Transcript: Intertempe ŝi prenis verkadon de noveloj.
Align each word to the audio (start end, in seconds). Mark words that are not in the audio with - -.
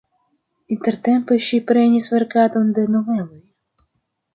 Intertempe 0.75 1.39
ŝi 1.49 1.61
prenis 1.73 2.11
verkadon 2.17 2.77
de 2.79 2.91
noveloj. 2.97 3.33